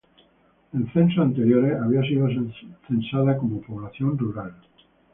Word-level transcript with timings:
En 0.73 0.91
censos 0.93 1.19
anteriores 1.19 1.77
había 1.79 2.01
sido 2.01 2.27
censada 2.87 3.37
como 3.37 3.61
población 3.61 4.17
rural. 4.17 4.51